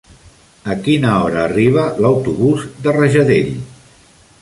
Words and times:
A 0.73 0.77
quina 0.87 1.11
hora 1.25 1.43
arriba 1.49 1.85
l'autobús 2.07 2.67
de 2.87 2.99
Rajadell? 3.01 3.57